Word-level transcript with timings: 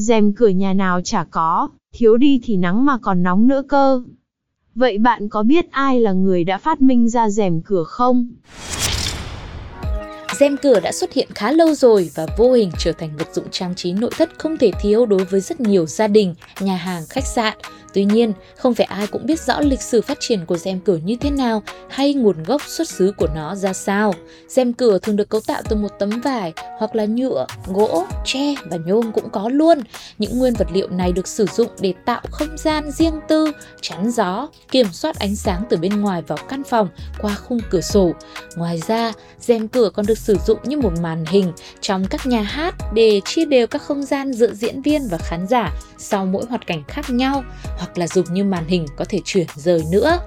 Rèm 0.00 0.32
cửa 0.32 0.48
nhà 0.48 0.72
nào 0.72 1.00
chả 1.04 1.24
có, 1.24 1.68
thiếu 1.92 2.16
đi 2.16 2.40
thì 2.42 2.56
nắng 2.56 2.84
mà 2.84 2.98
còn 2.98 3.22
nóng 3.22 3.48
nữa 3.48 3.62
cơ. 3.68 4.02
Vậy 4.74 4.98
bạn 4.98 5.28
có 5.28 5.42
biết 5.42 5.70
ai 5.70 6.00
là 6.00 6.12
người 6.12 6.44
đã 6.44 6.58
phát 6.58 6.82
minh 6.82 7.08
ra 7.08 7.28
rèm 7.28 7.60
cửa 7.62 7.84
không? 7.84 8.28
Rèm 10.40 10.56
cửa 10.56 10.80
đã 10.80 10.92
xuất 10.92 11.12
hiện 11.12 11.28
khá 11.34 11.52
lâu 11.52 11.74
rồi 11.74 12.10
và 12.14 12.26
vô 12.38 12.52
hình 12.52 12.70
trở 12.78 12.92
thành 12.92 13.16
vật 13.16 13.28
dụng 13.32 13.50
trang 13.50 13.74
trí 13.74 13.92
nội 13.92 14.10
thất 14.18 14.30
không 14.38 14.56
thể 14.56 14.70
thiếu 14.80 15.06
đối 15.06 15.24
với 15.24 15.40
rất 15.40 15.60
nhiều 15.60 15.86
gia 15.86 16.06
đình, 16.06 16.34
nhà 16.60 16.76
hàng, 16.76 17.02
khách 17.08 17.26
sạn. 17.26 17.58
Tuy 17.94 18.04
nhiên, 18.04 18.32
không 18.56 18.74
phải 18.74 18.86
ai 18.86 19.06
cũng 19.06 19.26
biết 19.26 19.40
rõ 19.40 19.60
lịch 19.60 19.82
sử 19.82 20.00
phát 20.00 20.18
triển 20.20 20.46
của 20.46 20.56
rèm 20.56 20.80
cửa 20.80 20.96
như 21.04 21.16
thế 21.20 21.30
nào 21.30 21.62
hay 21.88 22.14
nguồn 22.14 22.42
gốc 22.42 22.62
xuất 22.66 22.88
xứ 22.88 23.12
của 23.16 23.28
nó 23.34 23.54
ra 23.54 23.72
sao. 23.72 24.14
Rèm 24.48 24.72
cửa 24.72 24.98
thường 24.98 25.16
được 25.16 25.28
cấu 25.28 25.40
tạo 25.40 25.62
từ 25.68 25.76
một 25.76 25.88
tấm 25.98 26.10
vải 26.10 26.52
hoặc 26.78 26.94
là 26.94 27.04
nhựa, 27.04 27.46
gỗ, 27.66 28.06
tre 28.24 28.54
và 28.64 28.76
nhôm 28.86 29.12
cũng 29.12 29.30
có 29.30 29.48
luôn. 29.48 29.80
Những 30.18 30.38
nguyên 30.38 30.54
vật 30.54 30.68
liệu 30.72 30.88
này 30.88 31.12
được 31.12 31.28
sử 31.28 31.46
dụng 31.46 31.68
để 31.80 31.94
tạo 32.04 32.20
không 32.30 32.58
gian 32.58 32.90
riêng 32.90 33.20
tư, 33.28 33.52
chắn 33.80 34.10
gió, 34.10 34.48
kiểm 34.70 34.86
soát 34.92 35.18
ánh 35.18 35.36
sáng 35.36 35.62
từ 35.70 35.76
bên 35.76 36.00
ngoài 36.00 36.22
vào 36.26 36.38
căn 36.48 36.64
phòng 36.64 36.88
qua 37.20 37.34
khung 37.34 37.60
cửa 37.70 37.80
sổ. 37.80 38.12
Ngoài 38.56 38.82
ra, 38.86 39.12
rèm 39.40 39.68
cửa 39.68 39.90
còn 39.94 40.06
được 40.06 40.18
sử 40.18 40.29
sử 40.30 40.38
dụng 40.46 40.58
như 40.64 40.78
một 40.78 40.92
màn 41.00 41.24
hình 41.26 41.52
trong 41.80 42.04
các 42.10 42.26
nhà 42.26 42.42
hát 42.42 42.74
để 42.94 43.20
chia 43.24 43.44
đều 43.44 43.66
các 43.66 43.82
không 43.82 44.02
gian 44.02 44.32
giữa 44.32 44.52
diễn 44.54 44.82
viên 44.82 45.08
và 45.10 45.18
khán 45.18 45.46
giả 45.46 45.72
sau 45.98 46.26
mỗi 46.26 46.44
hoạt 46.48 46.66
cảnh 46.66 46.82
khác 46.88 47.10
nhau 47.10 47.44
hoặc 47.78 47.98
là 47.98 48.06
dùng 48.06 48.26
như 48.32 48.44
màn 48.44 48.64
hình 48.66 48.86
có 48.96 49.04
thể 49.08 49.18
chuyển 49.24 49.46
rời 49.54 49.82
nữa. 49.92 50.18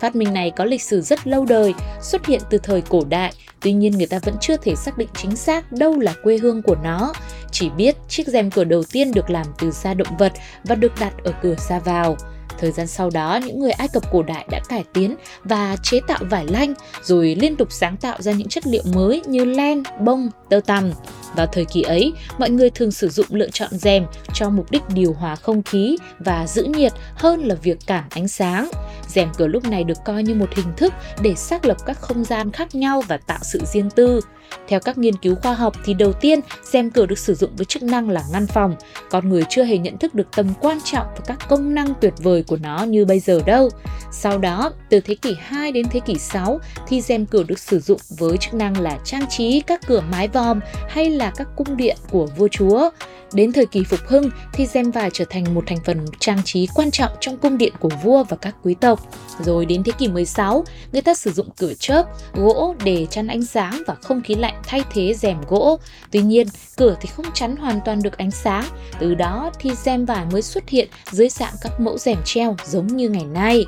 Phát 0.00 0.16
minh 0.16 0.32
này 0.32 0.52
có 0.56 0.64
lịch 0.64 0.82
sử 0.82 1.00
rất 1.00 1.26
lâu 1.26 1.44
đời, 1.44 1.74
xuất 2.02 2.26
hiện 2.26 2.40
từ 2.50 2.58
thời 2.58 2.80
cổ 2.80 3.02
đại, 3.08 3.32
tuy 3.60 3.72
nhiên 3.72 3.92
người 3.92 4.06
ta 4.06 4.18
vẫn 4.18 4.34
chưa 4.40 4.56
thể 4.56 4.74
xác 4.76 4.98
định 4.98 5.08
chính 5.16 5.36
xác 5.36 5.72
đâu 5.72 6.00
là 6.00 6.14
quê 6.22 6.38
hương 6.38 6.62
của 6.62 6.76
nó. 6.84 7.12
Chỉ 7.52 7.70
biết 7.70 7.96
chiếc 8.08 8.26
rèm 8.26 8.50
cửa 8.50 8.64
đầu 8.64 8.82
tiên 8.92 9.12
được 9.12 9.30
làm 9.30 9.46
từ 9.58 9.70
da 9.70 9.94
động 9.94 10.16
vật 10.18 10.32
và 10.64 10.74
được 10.74 10.92
đặt 11.00 11.12
ở 11.24 11.32
cửa 11.42 11.54
ra 11.68 11.78
vào. 11.78 12.16
Thời 12.58 12.70
gian 12.70 12.86
sau 12.86 13.10
đó, 13.10 13.40
những 13.46 13.60
người 13.60 13.70
Ai 13.70 13.88
Cập 13.88 14.10
cổ 14.10 14.22
đại 14.22 14.46
đã 14.50 14.60
cải 14.68 14.84
tiến 14.92 15.16
và 15.44 15.76
chế 15.82 16.00
tạo 16.06 16.18
vải 16.30 16.46
lanh, 16.46 16.74
rồi 17.02 17.36
liên 17.40 17.56
tục 17.56 17.68
sáng 17.72 17.96
tạo 17.96 18.22
ra 18.22 18.32
những 18.32 18.48
chất 18.48 18.66
liệu 18.66 18.82
mới 18.94 19.22
như 19.26 19.44
len, 19.44 19.82
bông, 20.00 20.28
tơ 20.48 20.60
tằm. 20.66 20.92
Vào 21.36 21.46
thời 21.46 21.64
kỳ 21.64 21.82
ấy, 21.82 22.12
mọi 22.38 22.50
người 22.50 22.70
thường 22.70 22.92
sử 22.92 23.08
dụng 23.08 23.26
lựa 23.30 23.48
chọn 23.50 23.70
rèm 23.72 24.06
cho 24.34 24.50
mục 24.50 24.70
đích 24.70 24.82
điều 24.88 25.12
hòa 25.12 25.36
không 25.36 25.62
khí 25.62 25.96
và 26.18 26.46
giữ 26.46 26.64
nhiệt 26.64 26.92
hơn 27.14 27.44
là 27.44 27.54
việc 27.54 27.78
cản 27.86 28.04
ánh 28.10 28.28
sáng. 28.28 28.70
Rèm 29.14 29.28
cửa 29.36 29.46
lúc 29.46 29.64
này 29.64 29.84
được 29.84 29.98
coi 30.04 30.22
như 30.22 30.34
một 30.34 30.54
hình 30.54 30.72
thức 30.76 30.92
để 31.22 31.34
xác 31.34 31.64
lập 31.64 31.76
các 31.86 32.00
không 32.00 32.24
gian 32.24 32.50
khác 32.50 32.74
nhau 32.74 33.02
và 33.08 33.16
tạo 33.16 33.38
sự 33.42 33.60
riêng 33.64 33.90
tư. 33.90 34.20
Theo 34.68 34.80
các 34.80 34.98
nghiên 34.98 35.16
cứu 35.16 35.34
khoa 35.34 35.54
học 35.54 35.74
thì 35.84 35.94
đầu 35.94 36.12
tiên, 36.12 36.40
rèm 36.62 36.90
cửa 36.90 37.06
được 37.06 37.18
sử 37.18 37.34
dụng 37.34 37.50
với 37.56 37.64
chức 37.64 37.82
năng 37.82 38.10
là 38.10 38.22
ngăn 38.32 38.46
phòng. 38.46 38.76
Con 39.10 39.28
người 39.28 39.42
chưa 39.48 39.64
hề 39.64 39.78
nhận 39.78 39.98
thức 39.98 40.14
được 40.14 40.26
tầm 40.36 40.46
quan 40.60 40.78
trọng 40.84 41.06
và 41.06 41.20
các 41.26 41.48
công 41.48 41.74
năng 41.74 41.94
tuyệt 42.00 42.14
vời 42.22 42.44
của 42.46 42.56
nó 42.56 42.82
như 42.82 43.04
bây 43.04 43.20
giờ 43.20 43.40
đâu. 43.46 43.70
Sau 44.12 44.38
đó, 44.38 44.72
từ 44.90 45.00
thế 45.00 45.14
kỷ 45.14 45.36
2 45.40 45.72
đến 45.72 45.86
thế 45.90 46.00
kỷ 46.00 46.18
6 46.18 46.60
thì 46.88 47.00
rèm 47.00 47.26
cửa 47.26 47.42
được 47.42 47.58
sử 47.58 47.80
dụng 47.80 48.00
với 48.18 48.36
chức 48.36 48.54
năng 48.54 48.80
là 48.80 48.98
trang 49.04 49.26
trí 49.26 49.60
các 49.60 49.80
cửa 49.86 50.02
mái 50.10 50.28
vòm 50.28 50.60
hay 50.88 51.10
là 51.10 51.32
các 51.36 51.48
cung 51.56 51.76
điện 51.76 51.96
của 52.10 52.26
vua 52.26 52.48
chúa. 52.48 52.90
Đến 53.34 53.52
thời 53.52 53.66
kỳ 53.66 53.84
phục 53.84 54.00
hưng 54.06 54.30
thì 54.52 54.66
rèm 54.66 54.90
vải 54.90 55.10
trở 55.12 55.24
thành 55.30 55.54
một 55.54 55.64
thành 55.66 55.78
phần 55.84 56.06
trang 56.18 56.42
trí 56.44 56.68
quan 56.74 56.90
trọng 56.90 57.12
trong 57.20 57.38
cung 57.38 57.58
điện 57.58 57.72
của 57.80 57.90
vua 58.02 58.24
và 58.24 58.36
các 58.36 58.54
quý 58.62 58.74
tộc. 58.74 59.00
Rồi 59.40 59.66
đến 59.66 59.82
thế 59.82 59.92
kỷ 59.98 60.08
16, 60.08 60.64
người 60.92 61.02
ta 61.02 61.14
sử 61.14 61.32
dụng 61.32 61.48
cửa 61.56 61.72
chớp, 61.78 62.04
gỗ 62.34 62.74
để 62.84 63.06
chắn 63.10 63.26
ánh 63.26 63.44
sáng 63.44 63.82
và 63.86 63.94
không 63.94 64.22
khí 64.22 64.34
lạnh 64.34 64.54
thay 64.66 64.82
thế 64.92 65.14
rèm 65.14 65.36
gỗ. 65.48 65.78
Tuy 66.10 66.22
nhiên, 66.22 66.46
cửa 66.76 66.96
thì 67.00 67.08
không 67.16 67.26
chắn 67.34 67.56
hoàn 67.56 67.80
toàn 67.84 68.02
được 68.02 68.18
ánh 68.18 68.30
sáng. 68.30 68.64
Từ 68.98 69.14
đó 69.14 69.50
thì 69.60 69.70
rèm 69.74 70.04
vải 70.04 70.24
mới 70.32 70.42
xuất 70.42 70.68
hiện 70.68 70.88
dưới 71.10 71.28
dạng 71.28 71.54
các 71.62 71.80
mẫu 71.80 71.98
rèm 71.98 72.18
treo 72.24 72.56
giống 72.66 72.86
như 72.86 73.08
ngày 73.08 73.24
nay. 73.24 73.64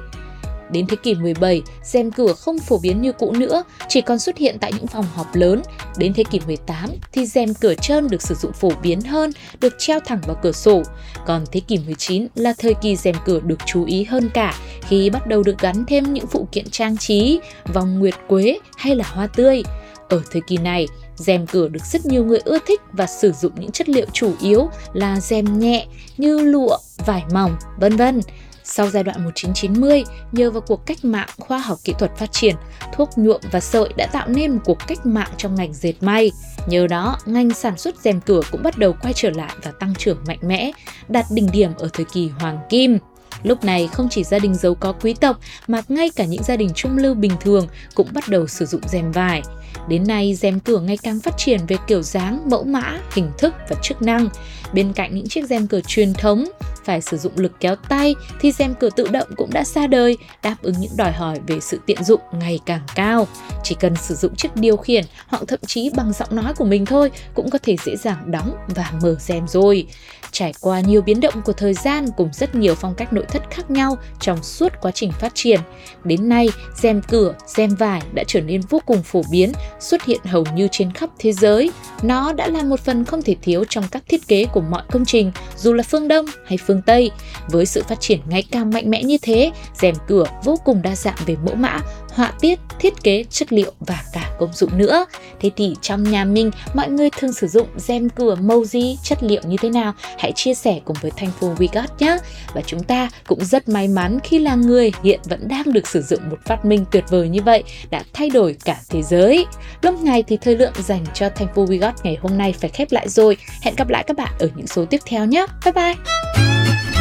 Đến 0.71 0.87
thế 0.87 0.97
kỷ 1.03 1.15
17, 1.15 1.63
rèm 1.83 2.11
cửa 2.11 2.33
không 2.33 2.59
phổ 2.59 2.79
biến 2.79 3.03
như 3.03 3.13
cũ 3.13 3.33
nữa, 3.33 3.63
chỉ 3.89 4.01
còn 4.01 4.19
xuất 4.19 4.37
hiện 4.37 4.57
tại 4.61 4.73
những 4.73 4.87
phòng 4.87 5.05
họp 5.15 5.35
lớn. 5.35 5.63
Đến 5.97 6.15
thế 6.15 6.25
kỷ 6.31 6.41
18 6.47 6.91
thì 7.13 7.27
rèm 7.27 7.55
cửa 7.55 7.75
trơn 7.75 8.09
được 8.09 8.23
sử 8.23 8.35
dụng 8.35 8.53
phổ 8.53 8.71
biến 8.83 9.01
hơn, 9.01 9.31
được 9.61 9.75
treo 9.79 10.01
thẳng 10.01 10.21
vào 10.27 10.37
cửa 10.43 10.53
sổ. 10.53 10.83
Còn 11.27 11.45
thế 11.53 11.61
kỷ 11.61 11.79
19 11.87 12.27
là 12.35 12.55
thời 12.59 12.75
kỳ 12.75 12.97
rèm 12.97 13.15
cửa 13.25 13.41
được 13.41 13.59
chú 13.67 13.85
ý 13.85 14.05
hơn 14.05 14.31
cả 14.35 14.55
khi 14.89 15.11
bắt 15.11 15.27
đầu 15.27 15.43
được 15.43 15.59
gắn 15.59 15.85
thêm 15.85 16.13
những 16.13 16.27
phụ 16.27 16.49
kiện 16.53 16.71
trang 16.71 16.97
trí, 16.97 17.41
vòng 17.75 17.99
nguyệt 17.99 18.15
quế 18.29 18.59
hay 18.77 18.97
là 18.97 19.05
hoa 19.09 19.27
tươi. 19.27 19.63
Ở 20.09 20.23
thời 20.31 20.43
kỳ 20.47 20.57
này, 20.57 20.87
rèm 21.17 21.47
cửa 21.47 21.69
được 21.69 21.85
rất 21.93 22.07
nhiều 22.07 22.25
người 22.25 22.39
ưa 22.45 22.59
thích 22.67 22.81
và 22.93 23.07
sử 23.07 23.33
dụng 23.33 23.53
những 23.59 23.71
chất 23.71 23.89
liệu 23.89 24.07
chủ 24.13 24.33
yếu 24.41 24.69
là 24.93 25.21
rèm 25.21 25.59
nhẹ 25.59 25.87
như 26.17 26.39
lụa, 26.41 26.79
vải 27.07 27.23
mỏng, 27.33 27.57
vân 27.81 27.97
vân. 27.97 28.21
Sau 28.69 28.91
giai 28.91 29.03
đoạn 29.03 29.25
1990, 29.25 30.05
nhờ 30.33 30.51
vào 30.51 30.61
cuộc 30.61 30.87
cách 30.87 31.05
mạng 31.05 31.29
khoa 31.39 31.59
học 31.59 31.79
kỹ 31.85 31.95
thuật 31.99 32.17
phát 32.17 32.33
triển, 32.33 32.57
thuốc 32.95 33.11
nhuộm 33.17 33.41
và 33.53 33.61
sợi 33.61 33.89
đã 33.97 34.07
tạo 34.07 34.29
nên 34.29 34.53
một 34.53 34.61
cuộc 34.65 34.79
cách 34.87 35.07
mạng 35.07 35.31
trong 35.37 35.55
ngành 35.55 35.75
dệt 35.75 35.95
may. 36.01 36.31
Nhờ 36.67 36.87
đó, 36.87 37.19
ngành 37.27 37.51
sản 37.51 37.79
xuất 37.79 37.95
rèm 38.05 38.21
cửa 38.21 38.41
cũng 38.53 38.63
bắt 38.63 38.79
đầu 38.79 38.95
quay 39.03 39.13
trở 39.13 39.31
lại 39.31 39.55
và 39.63 39.71
tăng 39.71 39.95
trưởng 39.95 40.19
mạnh 40.27 40.39
mẽ, 40.43 40.71
đạt 41.09 41.25
đỉnh 41.31 41.49
điểm 41.53 41.71
ở 41.79 41.89
thời 41.93 42.05
kỳ 42.05 42.29
hoàng 42.29 42.59
kim. 42.69 42.99
Lúc 43.43 43.65
này 43.65 43.89
không 43.93 44.09
chỉ 44.11 44.25
gia 44.25 44.39
đình 44.39 44.55
giàu 44.55 44.75
có 44.75 44.93
quý 44.93 45.15
tộc 45.15 45.41
mà 45.67 45.83
ngay 45.89 46.11
cả 46.17 46.25
những 46.25 46.43
gia 46.43 46.57
đình 46.57 46.71
trung 46.75 46.99
lưu 46.99 47.15
bình 47.15 47.33
thường 47.41 47.67
cũng 47.95 48.09
bắt 48.13 48.29
đầu 48.29 48.47
sử 48.47 48.67
dụng 48.67 48.81
rèm 48.89 49.13
vải. 49.13 49.43
Đến 49.89 50.07
nay, 50.07 50.35
rèm 50.35 50.61
cửa 50.61 50.81
ngày 50.81 50.97
càng 51.03 51.21
phát 51.21 51.35
triển 51.39 51.61
về 51.69 51.77
kiểu 51.87 52.03
dáng, 52.03 52.51
mẫu 52.51 52.65
mã, 52.65 52.99
hình 53.13 53.31
thức 53.39 53.55
và 53.69 53.77
chức 53.83 54.03
năng. 54.03 54.29
Bên 54.73 54.93
cạnh 54.93 55.15
những 55.15 55.29
chiếc 55.29 55.47
rèm 55.47 55.67
cửa 55.67 55.81
truyền 55.87 56.15
thống, 56.15 56.45
phải 56.87 57.01
sử 57.01 57.17
dụng 57.17 57.33
lực 57.37 57.53
kéo 57.61 57.77
tay 57.89 58.15
thì 58.41 58.53
rèm 58.53 58.75
cửa 58.75 58.91
tự 58.97 59.09
động 59.09 59.29
cũng 59.37 59.51
đã 59.53 59.65
ra 59.65 59.87
đời, 59.87 60.17
đáp 60.43 60.57
ứng 60.63 60.75
những 60.79 60.97
đòi 60.97 61.13
hỏi 61.13 61.41
về 61.47 61.61
sự 61.61 61.81
tiện 61.87 62.05
dụng 62.05 62.21
ngày 62.33 62.61
càng 62.67 62.83
cao. 62.95 63.27
Chỉ 63.65 63.77
cần 63.81 63.97
sử 63.97 64.15
dụng 64.15 64.37
chiếc 64.37 64.57
điều 64.57 64.77
khiển 64.77 65.05
hoặc 65.27 65.43
thậm 65.49 65.61
chí 65.67 65.91
bằng 65.97 66.13
giọng 66.13 66.37
nói 66.37 66.55
của 66.55 66.65
mình 66.65 66.87
thôi 66.87 67.11
cũng 67.35 67.51
có 67.51 67.59
thể 67.63 67.77
dễ 67.85 67.97
dàng 67.97 68.31
đóng 68.31 68.57
và 68.69 68.93
mở 69.03 69.17
rèm 69.21 69.49
rồi. 69.49 69.87
Trải 70.33 70.53
qua 70.61 70.81
nhiều 70.81 71.03
biến 71.03 71.21
động 71.21 71.35
của 71.45 71.53
thời 71.53 71.75
gian 71.75 72.07
cùng 72.17 72.29
rất 72.33 72.55
nhiều 72.55 72.75
phong 72.75 72.95
cách 72.95 73.13
nội 73.13 73.25
thất 73.29 73.43
khác 73.51 73.71
nhau 73.71 73.97
trong 74.21 74.43
suốt 74.43 74.73
quá 74.81 74.91
trình 74.91 75.13
phát 75.13 75.35
triển, 75.35 75.61
đến 76.05 76.29
nay 76.29 76.49
rèm 76.83 77.03
cửa, 77.03 77.35
rèm 77.47 77.75
vải 77.75 78.03
đã 78.15 78.25
trở 78.27 78.41
nên 78.41 78.61
vô 78.61 78.81
cùng 78.87 79.03
phổ 79.03 79.23
biến, 79.31 79.53
xuất 79.81 80.05
hiện 80.05 80.21
hầu 80.25 80.45
như 80.55 80.69
trên 80.73 80.93
khắp 80.93 81.11
thế 81.19 81.33
giới. 81.33 81.71
Nó 82.03 82.33
đã 82.33 82.49
là 82.49 82.63
một 82.63 82.81
phần 82.81 83.05
không 83.05 83.23
thể 83.23 83.37
thiếu 83.43 83.65
trong 83.69 83.85
các 83.91 84.03
thiết 84.09 84.29
kế 84.29 84.45
của 84.45 84.61
mọi 84.61 84.83
công 84.93 85.05
trình, 85.05 85.33
dù 85.57 85.73
là 85.73 85.83
phương 85.83 86.09
Đông 86.09 86.27
hay 86.47 86.59
phương 86.67 86.76
Tây. 86.83 87.11
Với 87.49 87.67
sự 87.67 87.83
phát 87.89 88.01
triển 88.01 88.21
ngày 88.29 88.45
càng 88.51 88.71
mạnh 88.71 88.91
mẽ 88.91 89.03
như 89.03 89.19
thế, 89.23 89.51
rèm 89.75 89.95
cửa 90.09 90.25
vô 90.45 90.57
cùng 90.65 90.83
đa 90.83 90.97
dạng 90.97 91.17
về 91.27 91.37
mẫu 91.47 91.55
mã, 91.55 91.81
họa 92.11 92.33
tiết, 92.41 92.59
thiết 92.79 93.03
kế, 93.03 93.25
chất 93.31 93.53
liệu 93.53 93.73
và 93.81 94.05
cả 94.13 94.31
công 94.39 94.53
dụng 94.53 94.79
nữa. 94.79 95.07
Thế 95.41 95.51
thì 95.57 95.75
trong 95.81 96.03
nhà 96.03 96.25
mình, 96.25 96.51
mọi 96.75 96.89
người 96.89 97.11
thường 97.11 97.33
sử 97.33 97.49
dụng 97.49 97.69
rèm 97.77 98.09
cửa 98.09 98.35
màu 98.35 98.65
gì, 98.65 98.99
chất 99.03 99.23
liệu 99.23 99.43
như 99.47 99.57
thế 99.63 99.71
nào? 99.71 99.93
Hãy 100.19 100.33
chia 100.33 100.55
sẻ 100.55 100.81
cùng 100.85 100.97
với 101.01 101.11
thành 101.17 101.31
phố 101.41 101.55
WeGot 101.55 101.87
nhé! 101.99 102.19
Và 102.55 102.63
chúng 102.67 102.83
ta 102.83 103.11
cũng 103.27 103.45
rất 103.45 103.69
may 103.69 103.89
mắn 103.89 104.19
khi 104.25 104.39
là 104.39 104.55
người 104.55 104.93
hiện 105.03 105.21
vẫn 105.25 105.49
đang 105.49 105.73
được 105.73 105.89
sử 105.89 106.03
dụng 106.03 106.21
một 106.31 106.39
phát 106.45 106.65
minh 106.65 106.85
tuyệt 106.91 107.05
vời 107.09 107.29
như 107.29 107.43
vậy 107.43 107.63
đã 107.91 108.03
thay 108.13 108.31
đổi 108.31 108.57
cả 108.65 108.77
thế 108.91 109.03
giới. 109.03 109.47
Lúc 109.83 110.01
này 110.01 110.23
thì 110.23 110.39
thời 110.41 110.57
lượng 110.57 110.73
dành 110.79 111.05
cho 111.15 111.29
thành 111.29 111.49
phố 111.55 111.65
WeGot 111.65 111.93
ngày 112.03 112.19
hôm 112.23 112.39
nay 112.39 112.55
phải 112.61 112.71
khép 112.71 112.93
lại 112.93 113.09
rồi. 113.09 113.37
Hẹn 113.63 113.75
gặp 113.77 113.89
lại 113.89 114.05
các 114.07 114.17
bạn 114.17 114.33
ở 114.39 114.49
những 114.57 114.67
số 114.67 114.85
tiếp 114.85 115.01
theo 115.07 115.25
nhé! 115.25 115.47
Bye 115.65 115.73
bye! 115.73 116.56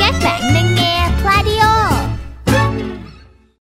Các 0.05 0.13
bạn 0.23 0.41
đang 0.53 0.74